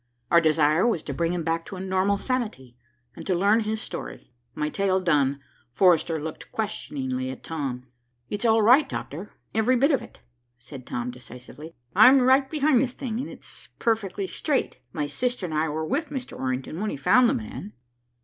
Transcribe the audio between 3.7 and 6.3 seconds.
story. My tale done, Forrester